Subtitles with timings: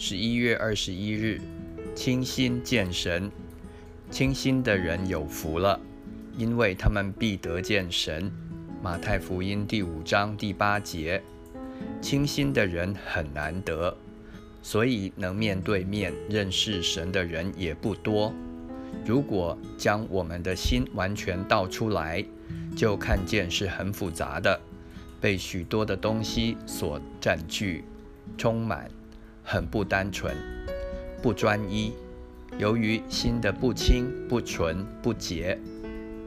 [0.00, 1.40] 十一月二十一日，
[1.96, 3.28] 清心见神。
[4.12, 5.80] 清心的人有福了，
[6.36, 8.30] 因为他们必得见神。
[8.80, 11.20] 马太福音第五章第八节。
[12.00, 13.96] 清心的人很难得，
[14.62, 18.32] 所以能面对面认识神的人也不多。
[19.04, 22.24] 如果将我们的心完全倒出来，
[22.76, 24.60] 就看见是很复杂的，
[25.20, 27.82] 被许多的东西所占据、
[28.36, 28.88] 充满。
[29.50, 30.36] 很不单纯，
[31.22, 31.94] 不专一。
[32.58, 35.58] 由于心的不清、不纯、不洁，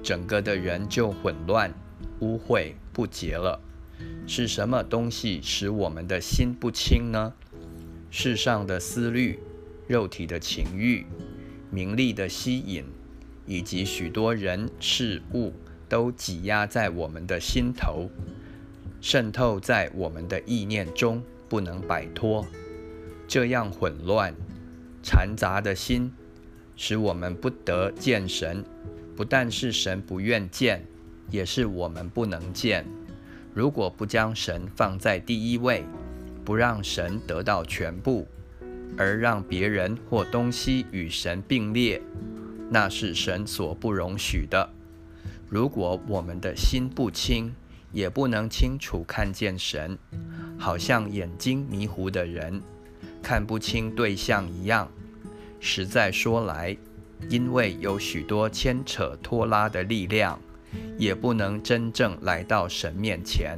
[0.01, 1.71] 整个的人就混乱、
[2.21, 3.61] 污秽、不洁了。
[4.25, 7.31] 是什么东西使我们的心不清呢？
[8.09, 9.37] 世上的思虑、
[9.87, 11.05] 肉体的情欲、
[11.69, 12.85] 名利的吸引，
[13.45, 15.53] 以及许多人事物
[15.87, 18.09] 都挤压在我们的心头，
[18.99, 22.43] 渗透在我们的意念中，不能摆脱。
[23.31, 24.35] 这样混乱、
[25.01, 26.11] 掺杂的心，
[26.75, 28.61] 使我们不得见神。
[29.15, 30.85] 不但是神不愿见，
[31.29, 32.85] 也是我们不能见。
[33.53, 35.85] 如果不将神放在第一位，
[36.43, 38.27] 不让神得到全部，
[38.97, 42.01] 而让别人或东西与神并列，
[42.69, 44.69] 那是神所不容许的。
[45.47, 47.55] 如果我们的心不清，
[47.93, 49.97] 也不能清楚看见神，
[50.59, 52.61] 好像眼睛迷糊的人。
[53.31, 54.91] 看不清对象一样，
[55.61, 56.75] 实在说来，
[57.29, 60.37] 因为有许多牵扯拖拉的力量，
[60.97, 63.57] 也不能真正来到神面前。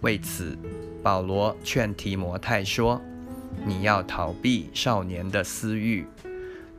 [0.00, 0.58] 为此，
[1.04, 3.00] 保罗劝提摩太说
[3.64, 6.04] ：“你要逃避少年的私欲，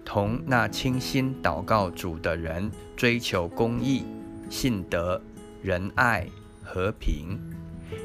[0.03, 4.03] 同那清心祷告主的人追求公义、
[4.49, 5.21] 信德、
[5.63, 6.27] 仁爱、
[6.61, 7.39] 和平。”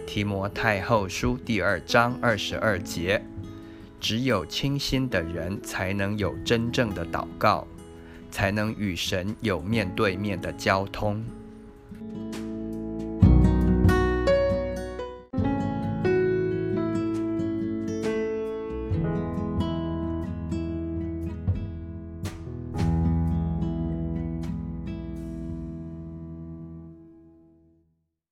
[0.07, 3.21] 提摩太后书第二章二十二节。
[4.03, 7.65] 只有清心的人才能有真正的祷告，
[8.33, 11.25] 才能与神有面对面的交通。